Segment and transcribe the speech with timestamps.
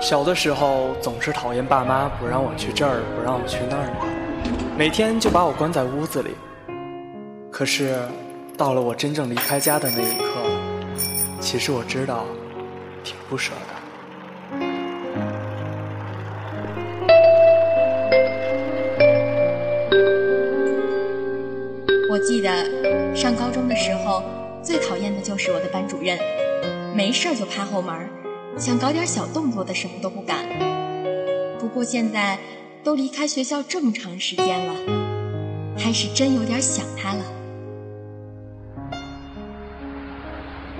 [0.00, 3.92] 小的时候总是讨厌爸妈不让我去这儿，不让我去那儿的，
[4.76, 6.30] 每天就把我关在屋子里。
[7.50, 7.98] 可是，
[8.56, 10.40] 到了我真正离开家的那一刻，
[11.40, 12.24] 其实我知道，
[13.02, 13.74] 挺不舍的。
[22.08, 22.48] 我记得
[23.14, 24.22] 上高中的时候，
[24.62, 26.16] 最讨厌的就是我的班主任，
[26.94, 28.08] 没事就趴后门。
[28.56, 30.38] 想搞点小动作的什么都不敢。
[31.58, 32.38] 不过现在
[32.82, 34.74] 都离开学校这么长时间了，
[35.76, 37.24] 还是真有点想他了。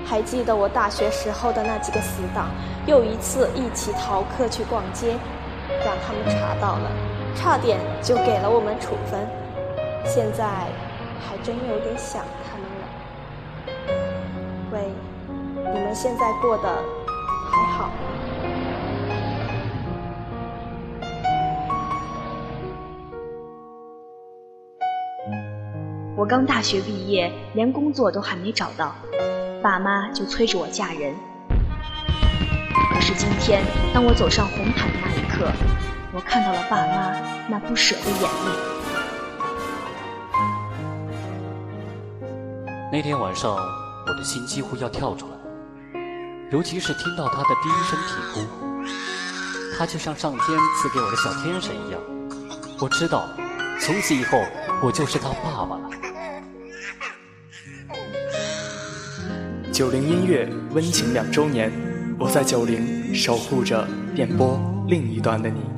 [0.04, 2.48] 还记得我大学时候的那几个死党，
[2.86, 5.18] 又一次一起逃课去逛街，
[5.84, 6.90] 让他们查到了，
[7.36, 9.20] 差点就给了我们处分。
[10.06, 10.46] 现在
[11.20, 12.86] 还真有点想他们了。
[14.72, 14.88] 喂，
[15.74, 16.97] 你们现在过得？
[17.48, 17.90] 还好。
[26.16, 28.92] 我刚大学毕业，连工作都还没找到，
[29.62, 31.14] 爸妈就催着我嫁人。
[32.92, 33.62] 可是今天，
[33.94, 35.48] 当我走上红毯的那一刻，
[36.12, 37.12] 我看到了爸妈
[37.48, 38.50] 那不舍的眼泪。
[42.90, 45.37] 那天晚上，我的心几乎要跳出来。
[46.50, 48.40] 尤其是听到他的第一声啼哭，
[49.76, 50.40] 他就像上天
[50.80, 52.00] 赐给我的小天使一样。
[52.80, 53.28] 我知道，
[53.78, 54.38] 从此以后
[54.82, 55.90] 我就是他爸爸了。
[59.70, 61.70] 九零音乐温情两周年，
[62.18, 65.77] 我在九零守护着电波另一端的你。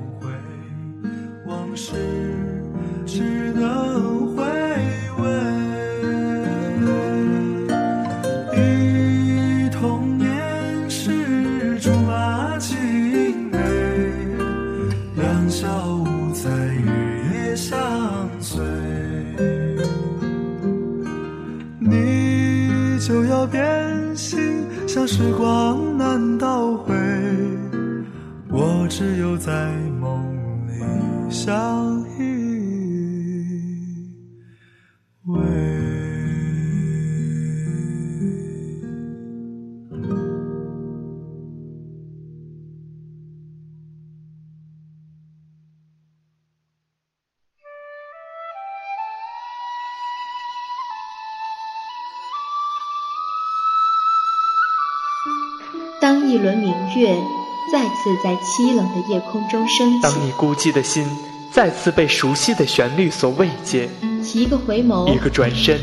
[56.30, 57.12] 一轮明月
[57.72, 60.00] 再次在凄冷的夜空中升起。
[60.00, 61.04] 当你孤寂的心
[61.50, 63.88] 再次被熟悉的旋律所慰藉，
[64.32, 65.80] 一个回眸，一个转身，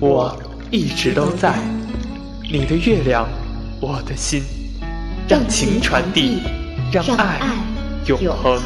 [0.00, 0.34] 我
[0.70, 1.58] 一直都在。
[2.50, 3.28] 你的月亮，
[3.80, 4.42] 我的心，
[5.28, 6.38] 让情传递，
[6.90, 7.38] 让爱
[8.06, 8.58] 永恒。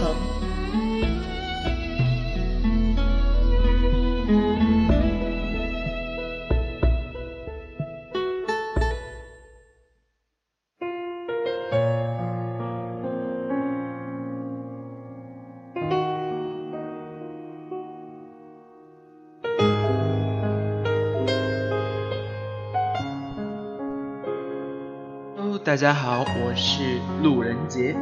[25.66, 27.92] 大家好，我是路人杰，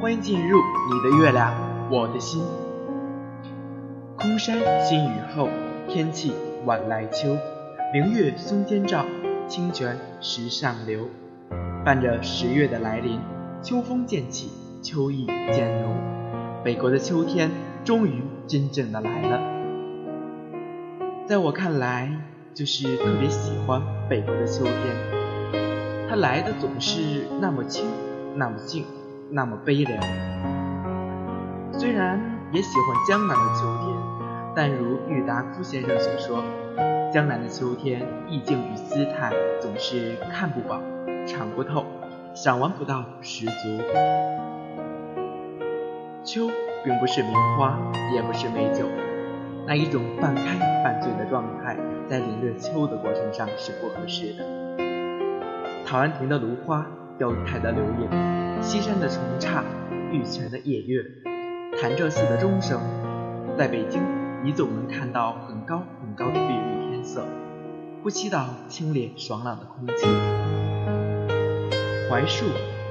[0.00, 0.58] 欢迎进入
[0.90, 1.54] 你的月亮，
[1.90, 2.42] 我的心。
[4.16, 5.46] 空山新雨后，
[5.86, 6.32] 天气
[6.64, 7.36] 晚来秋，
[7.92, 9.04] 明月松间照，
[9.46, 11.10] 清泉石上流。
[11.84, 13.20] 伴着十月的来临，
[13.60, 14.50] 秋风渐起，
[14.80, 15.94] 秋意渐浓，
[16.64, 17.50] 北国的秋天
[17.84, 19.42] 终于真正的来了。
[21.26, 22.10] 在我看来，
[22.54, 25.19] 就是特别喜欢北国的秋天。
[26.10, 27.86] 它来的总是那么轻，
[28.34, 28.84] 那么静，
[29.30, 29.96] 那么悲凉。
[31.72, 32.20] 虽然
[32.50, 33.96] 也喜欢江南的秋天，
[34.52, 36.42] 但如郁达夫先生所说，
[37.12, 40.80] 江南的秋天意境与姿态总是看不饱、
[41.28, 41.86] 尝不透、
[42.34, 43.52] 赏玩不到十足。
[46.24, 46.50] 秋
[46.84, 47.78] 并不是名花，
[48.12, 48.84] 也不是美酒，
[49.64, 51.76] 那一种半开半醉的状态，
[52.08, 54.59] 在领略秋的过程上是不合适的。
[55.90, 56.86] 陶然亭的芦花，
[57.18, 59.64] 钓鱼台的柳影，西山的重唱，
[60.12, 61.02] 玉泉的夜月，
[61.82, 62.80] 潭柘寺的钟声，
[63.58, 64.00] 在北京，
[64.44, 67.24] 你总能看到很高很高的碧绿天色，
[68.04, 70.06] 呼吸到清冽爽朗的空气。
[72.08, 72.46] 槐树，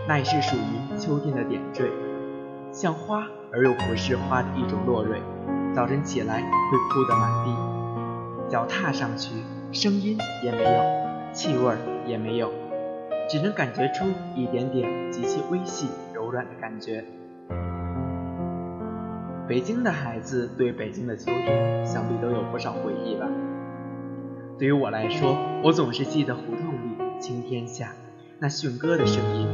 [0.05, 1.89] 那也是属于秋天的点缀，
[2.73, 5.21] 像花而又不是花的一种落蕊，
[5.73, 9.35] 早晨起来会铺得满地，脚踏上去，
[9.71, 11.73] 声音也没有，气味
[12.05, 12.51] 也没有。
[13.29, 14.05] 只能感觉出
[14.35, 17.05] 一点点极其微细柔软的感觉。
[19.47, 23.27] 北京的孩子对北京的秋天，想必都有不少回忆吧。
[24.57, 27.91] 对于我来说，我总是记得胡同里晴天下
[28.39, 29.47] 那驯鸽的声音，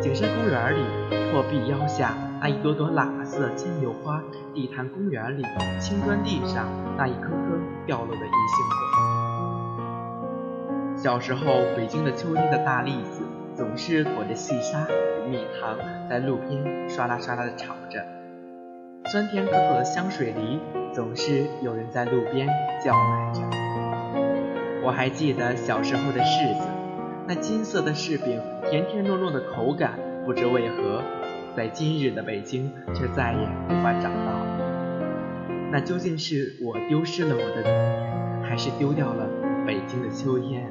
[0.00, 0.82] 景山公园里
[1.30, 4.22] 破壁腰下那一朵朵喇叭色牵牛花，
[4.54, 5.42] 地坛公园里
[5.78, 9.17] 青砖地上那一颗颗掉落的银杏果。
[11.00, 13.22] 小时候，北京的秋天的大栗子
[13.54, 15.78] 总是裹着细沙与蜜糖，
[16.10, 18.04] 在路边唰啦唰啦的炒着。
[19.08, 20.58] 酸甜可口的香水梨，
[20.92, 22.48] 总是有人在路边
[22.84, 23.40] 叫卖着。
[24.82, 26.66] 我还记得小时候的柿子，
[27.28, 31.00] 那金色的柿饼，甜甜糯糯的口感，不知为何，
[31.56, 34.44] 在今日的北京却再也无法找到。
[35.70, 39.28] 那究竟是我丢失了我的童年，还是丢掉了
[39.64, 40.68] 北京的秋天？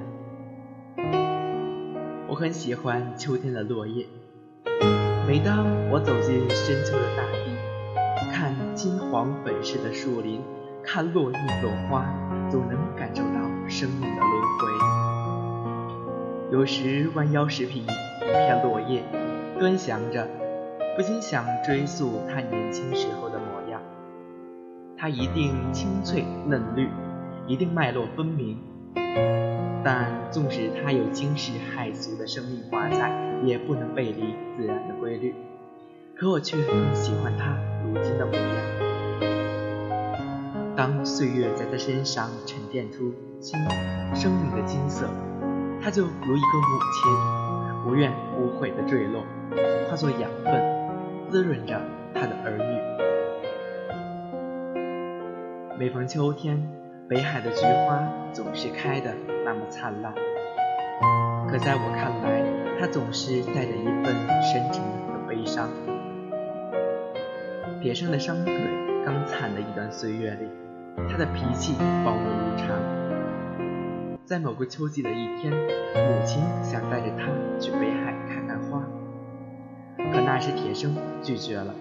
[2.28, 4.06] 我很喜欢秋天的落叶，
[5.28, 7.38] 每当我走进深秋的大地。
[8.34, 10.42] 看金黄粉饰的树林，
[10.84, 12.06] 看落叶落花，
[12.50, 14.68] 总能感受到生命的轮回。
[16.52, 19.04] 有时弯腰拾起一片落叶，
[19.60, 20.28] 端详着，
[20.96, 23.82] 不禁想追溯他年轻时候的模样。
[24.98, 26.90] 他一定青翠嫩绿，
[27.48, 28.58] 一定脉络分明。
[29.84, 33.12] 但纵使他有惊世骇俗的生命华彩，
[33.44, 35.34] 也不能背离自然的规律。
[36.16, 38.44] 可我却更喜欢他如今的模样。
[40.76, 43.58] 当岁月在他身上沉淀出金
[44.14, 45.08] 生命的金色，
[45.82, 47.12] 他就如一个母亲，
[47.88, 49.24] 无怨无悔的坠落，
[49.90, 50.62] 化作养分，
[51.30, 51.82] 滋润着
[52.14, 52.64] 他的儿女。
[55.80, 56.68] 每逢秋天，
[57.10, 59.14] 北海的菊花总是开得
[59.46, 60.14] 那么灿烂，
[61.50, 62.44] 可在我看来，
[62.78, 65.70] 它总是带着一份深沉的悲伤。
[67.82, 68.54] 铁生的伤腿，
[69.06, 70.50] 刚惨的一段岁月里，
[71.10, 72.68] 他的脾气暴怒无常。
[74.26, 77.28] 在某个秋季的一天，母亲想带着他
[77.58, 78.84] 去北海看看花，
[80.12, 80.94] 可那时铁生
[81.24, 81.74] 拒绝了。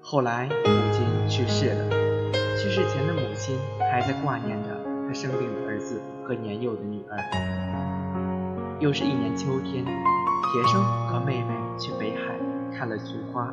[0.00, 1.99] 后来母亲去世了，
[2.60, 3.56] 去世前的母亲
[3.90, 4.68] 还在挂念着
[5.06, 7.16] 他生病的儿子和年幼的女儿。
[8.78, 12.34] 又是一年秋天，铁生和妹妹去北海
[12.70, 13.50] 看了菊花。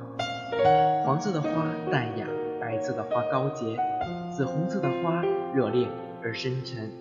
[1.05, 1.47] 黄色的花
[1.89, 2.27] 淡雅，
[2.59, 3.77] 白色的花高洁，
[4.29, 5.23] 紫红色的花
[5.55, 5.87] 热烈
[6.21, 6.91] 而深沉，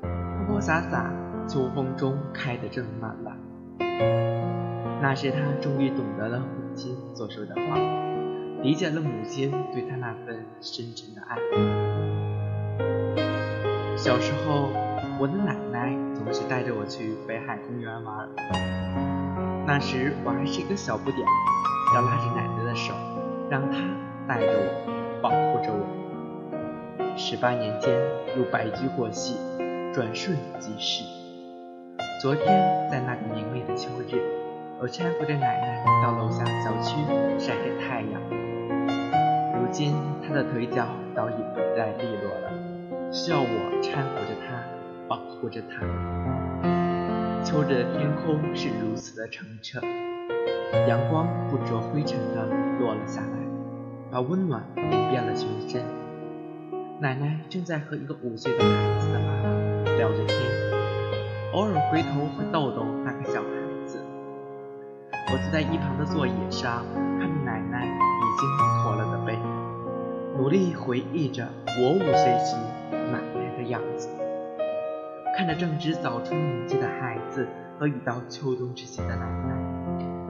[0.00, 1.12] 泼泼洒洒，
[1.46, 3.36] 秋风中开得正满了。
[5.02, 7.76] 那时他终于懂得了母亲所说的话，
[8.62, 11.36] 理解了母亲对他那份深沉的爱。
[13.96, 14.68] 小时候，
[15.18, 18.28] 我的奶奶总是带着我去北海公园玩，
[19.66, 21.26] 那时我还是一个小不点。
[21.94, 22.92] 要拉着奶奶的手，
[23.50, 23.78] 让她
[24.28, 27.16] 带着我，保护着我。
[27.16, 27.98] 十八年间
[28.36, 29.36] 如白驹过隙，
[29.94, 31.02] 转瞬即逝。
[32.22, 32.46] 昨天
[32.90, 34.20] 在那个明媚的秋日，
[34.78, 36.94] 我搀扶着奶奶到楼下小区
[37.38, 38.20] 晒着太阳。
[39.70, 39.94] 如今
[40.26, 40.84] 他的腿脚
[41.14, 43.46] 早已不再利落了，需要我
[43.80, 44.60] 搀扶着他，
[45.06, 45.86] 保护着他。
[47.44, 49.80] 秋日的天空是如此的澄澈。
[50.88, 52.44] 阳光不着灰尘的
[52.80, 53.28] 落了下来，
[54.10, 55.80] 把温暖淋遍了全身。
[56.98, 60.36] 奶奶正在和一个五岁的孩子的妈妈聊着天，
[61.52, 64.04] 偶尔回头会逗逗那个小孩子。
[65.12, 66.84] 我坐在一旁的座椅上，
[67.20, 67.86] 看着奶奶，
[70.40, 72.56] 努力回忆着我五岁时
[73.12, 74.08] 奶奶的样子，
[75.36, 77.46] 看着正值早春年纪的孩子
[77.78, 79.54] 和已到秋冬之际的奶奶。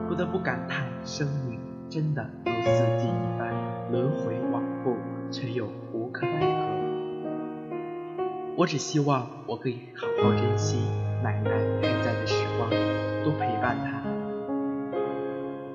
[0.09, 1.57] 不得不感叹，生命
[1.89, 3.53] 真的如四季一般
[3.89, 4.97] 轮回往复，
[5.31, 6.57] 却又无可奈何。
[8.57, 10.75] 我只希望我可以好好珍惜
[11.23, 11.51] 奶奶
[11.81, 12.69] 还在的时光，
[13.23, 14.03] 多陪伴她。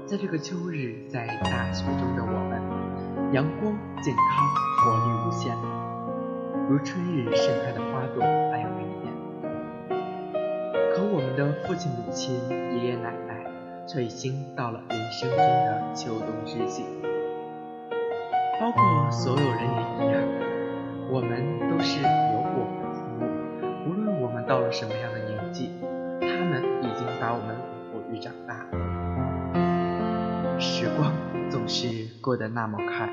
[0.05, 2.61] 在这个秋日，在大雪中的我们，
[3.33, 4.47] 阳光健康，
[4.79, 5.57] 活力无限，
[6.69, 9.13] 如春日盛开的花朵那样明艳。
[10.95, 13.37] 可我们的父亲、母亲、爷爷奶奶。
[13.89, 16.85] 却已经到了人生中的秋冬之际，
[18.61, 20.21] 包括所有人也一样，
[21.09, 23.23] 我们都是有我的父母。
[23.89, 25.71] 无论我们到了什么样的年纪，
[26.21, 27.55] 他们已经把我们
[27.95, 28.67] 抚育长大。
[30.59, 31.13] 时光
[31.67, 33.11] 总是过得那么快，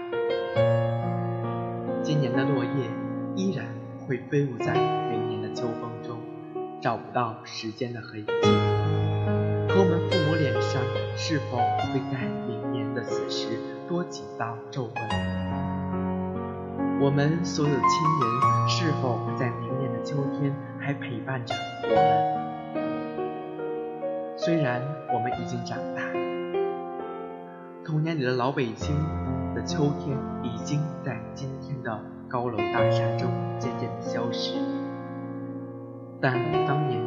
[2.03, 2.87] 今年的落叶
[3.35, 3.65] 依然
[4.05, 4.75] 会飞舞在
[5.09, 6.19] 明年的秋风中，
[6.79, 8.31] 找不到时间的痕迹。
[9.67, 10.83] 可我们父母脸上
[11.17, 13.57] 是否会在明年的此时
[13.89, 14.93] 多几道皱纹？
[17.01, 21.55] 我们所有亲人是否在明年的秋天还陪伴着
[21.85, 21.87] 我
[22.75, 22.77] 们？
[24.37, 24.79] 虽然
[25.11, 26.03] 我们已经长大，
[27.85, 28.95] 童年里的老北京
[29.53, 31.99] 的秋天已经在今天的
[32.29, 34.53] 高楼大厦中渐渐的消失，
[36.21, 36.33] 但
[36.65, 37.01] 当年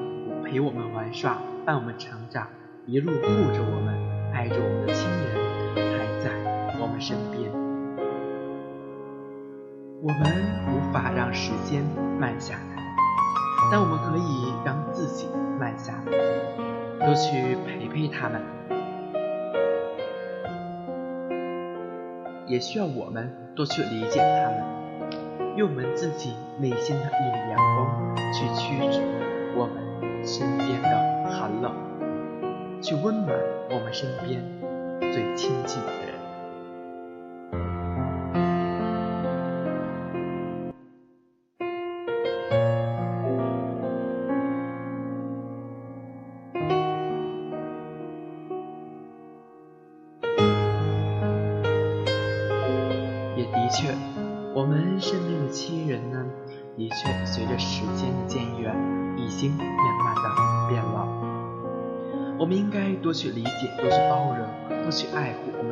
[0.45, 1.39] 陪我们玩耍。
[1.65, 2.47] 伴我们成长，
[2.87, 5.35] 一路护着我们、爱着我们的亲人，
[5.75, 6.31] 还在
[6.81, 7.51] 我们身边。
[10.01, 10.23] 我们
[10.69, 11.83] 无法让时间
[12.21, 12.77] 慢下来，
[13.73, 15.27] 但我们可以让自己
[15.59, 18.41] 慢下来，多去陪陪他们。
[22.47, 29.01] 也需要我们多去理解他们，用我们自己内心的一缕阳光去驱逐
[29.59, 31.17] 我们身边的。
[31.29, 31.75] 寒冷，
[32.81, 33.37] 去温暖
[33.69, 34.41] 我们身边
[35.13, 36.16] 最亲近的人。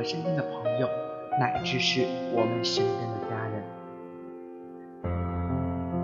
[0.05, 0.89] 身边的朋友，
[1.41, 3.63] 乃至是我们身边的家人。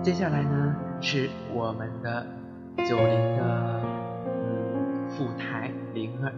[0.01, 2.25] 接下来呢，是我们的
[2.85, 3.79] 九零的
[4.25, 6.33] 嗯副台灵儿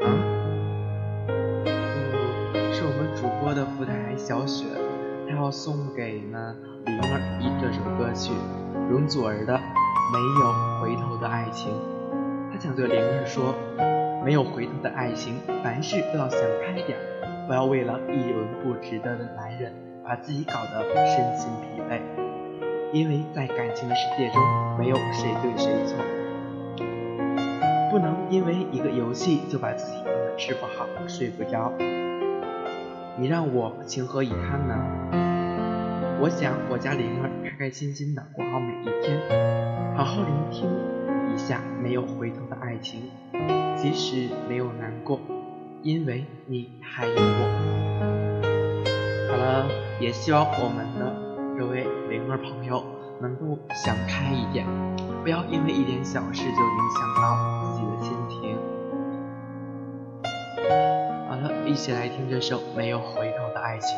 [0.00, 0.08] 啊，
[2.72, 4.64] 是我们主播的副台小雪，
[5.28, 6.56] 她要送给呢
[6.86, 8.32] 灵儿一这首歌曲，
[8.90, 9.60] 容祖儿的。
[10.12, 11.72] 没有回头的爱情，
[12.62, 13.56] 想对灵儿说：
[14.24, 16.96] 没有回头的爱情，凡事都要想开点，
[17.48, 19.72] 不要为了一文不值得的男人，
[20.04, 22.00] 把自己搞得身心疲惫。
[22.92, 24.40] 因为在感情的世界中，
[24.78, 25.96] 没有谁对谁错，
[27.90, 31.72] 不能因为一个游戏就把自己弄得吃不好睡不着。
[33.18, 34.76] 你让我情何以堪呢？
[36.20, 39.18] 我想我家灵儿开开心心的过好每一天。
[39.96, 40.70] 好好聆听
[41.32, 43.10] 一下没有回头的爱情，
[43.76, 45.20] 即使没有难过，
[45.82, 47.48] 因为你还有我。
[49.30, 49.68] 好了，
[50.00, 51.14] 也希望我们的
[51.58, 52.84] 各位灵儿朋友
[53.20, 54.66] 能够想开一点，
[55.22, 58.56] 不要因为一点小事就影响到自己的心情。
[61.28, 63.96] 好了，一起来听这首《没有回头的爱情》。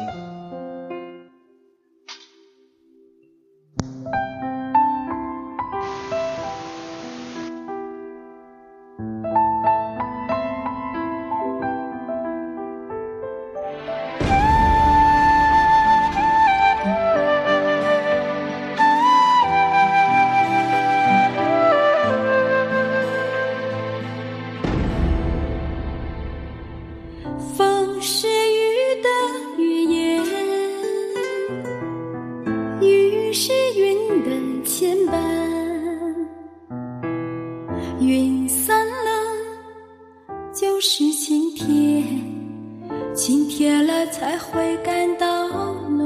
[44.11, 45.49] 才会感到
[45.89, 46.05] 暖。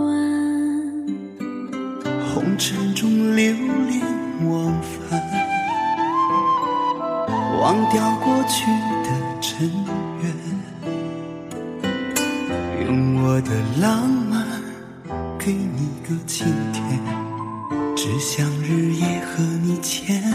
[2.32, 3.52] 红尘中流
[3.88, 4.00] 连
[4.50, 5.20] 忘返
[7.60, 8.66] 忘掉过去
[9.04, 9.68] 的尘
[10.22, 10.58] 缘。
[12.86, 13.50] 用我的
[13.80, 14.46] 浪漫
[15.38, 17.00] 给你个晴天
[17.96, 20.27] 只想日夜和你牵。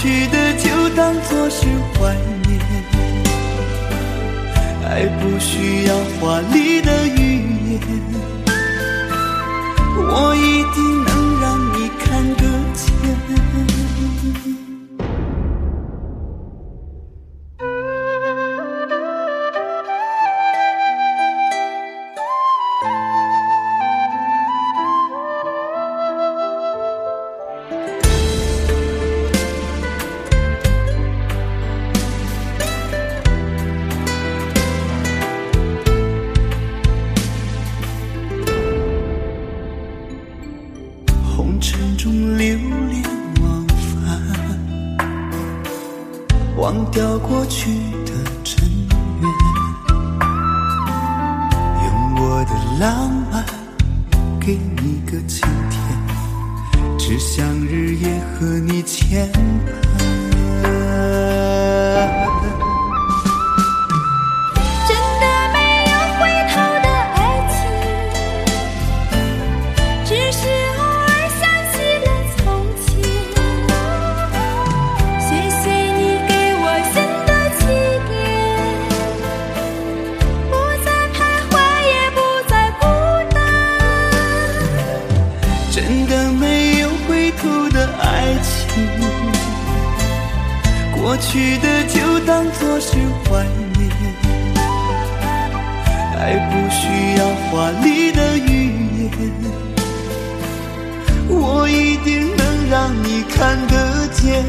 [0.00, 0.64] 去的就
[0.96, 2.16] 当作是怀
[2.48, 2.58] 念，
[4.88, 6.89] 爱不需要华丽的
[47.00, 47.89] 掉过去。
[91.32, 93.46] 去的就当作是怀
[93.78, 93.88] 念，
[96.18, 99.08] 爱不需要华丽的语言，
[101.28, 104.44] 我一定能让你看得见。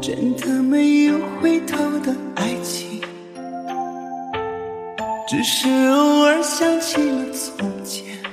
[0.00, 3.02] 真的没有回头的爱情，
[5.28, 8.25] 只是偶尔想起了从前。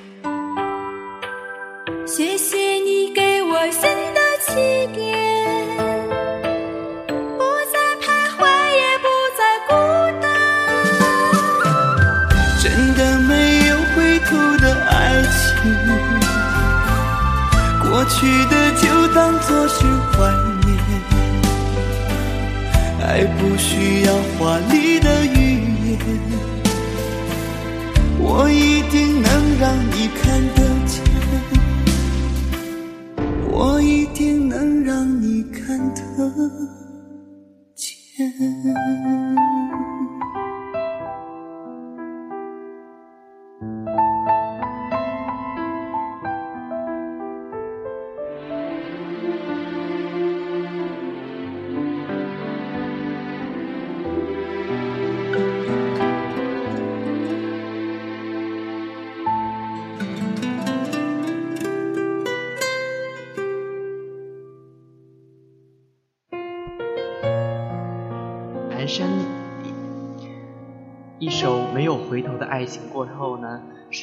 [18.23, 20.15] 去的就当作是怀
[20.65, 20.67] 念。
[23.01, 25.35] 爱不需要华丽的语
[25.89, 25.99] 言，
[28.19, 29.27] 我一定能
[29.59, 30.21] 让你看
[30.55, 31.03] 得见。
[33.51, 35.99] 我一定能让你看得
[37.75, 38.52] 见。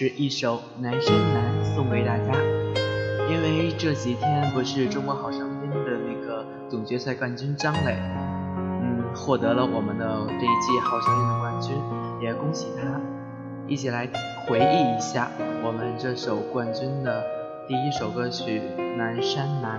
[0.00, 2.32] 是一首《南山南》送给大家。
[3.28, 7.98] 因为这几天不是中国好声音的那个总决赛冠军张磊，
[8.80, 11.76] 嗯，获得了我们的这一季好声音的冠军，
[12.22, 12.98] 也恭喜他。
[13.68, 14.08] 一起来
[14.46, 15.30] 回忆一下
[15.62, 17.22] 我们这首冠军的
[17.68, 18.62] 第一首歌曲
[18.96, 19.78] 《南山南》。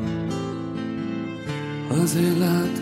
[2.01, 2.80] 喝醉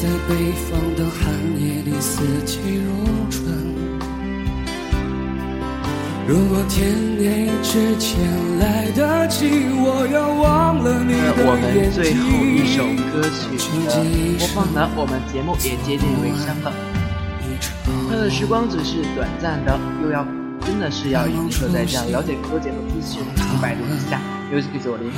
[0.00, 3.42] 在北方的寒夜里四季如春。
[6.24, 8.20] 如果天黑之前
[8.60, 13.58] 来得及，我要忘了你的我们最后一首歌曲
[13.88, 16.72] 的播放呢，我们节目也接近尾声了。
[18.06, 20.37] 快乐时光只是短暂的，又要。
[20.68, 24.20] 真的是要一定的在这样了解更多节目资讯，请百度一下
[24.52, 25.10] music 九零。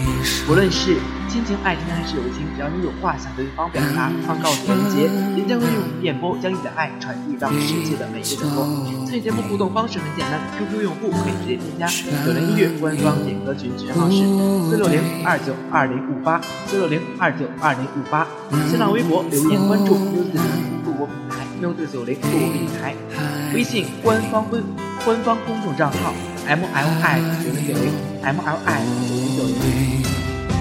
[0.49, 0.95] 无论是
[1.29, 8.87] 亲情、爱情还是友情，只要你有话想对对方表达，放告诉人杰，也将会用电波将你的爱传递到世界的每一个角落。
[9.05, 11.85] 参与节目互动方式很简单，QQ 用户可以直接添加
[12.25, 14.19] 九零音乐官方点歌群，群号是
[14.71, 18.25] 四六零二九二零五八四六零二九二零五八。
[18.71, 22.95] 新浪微博留言关注 music 九零录播平台 music 九零录播平台，
[23.53, 24.61] 微信官方微
[25.05, 26.15] 官方公众账号
[26.47, 28.83] M L I 九零九零 M L I
[29.37, 30.03] 九零九零。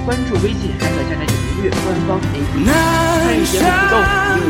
[0.05, 3.93] 关注微信，还可下载九零音乐官方 APP，参与节目互动，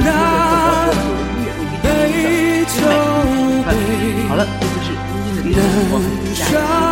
[0.06, 3.10] 也有机会获得九零音乐为你提供的
[3.66, 4.30] 精美礼品。
[4.30, 6.89] 好了，这就是今天的节目，我们下期再见。